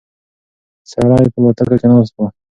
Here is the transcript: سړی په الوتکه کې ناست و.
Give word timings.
سړی 0.91 1.25
په 1.33 1.37
الوتکه 1.39 1.75
کې 1.79 1.87
ناست 1.91 2.13
و. 2.17 2.21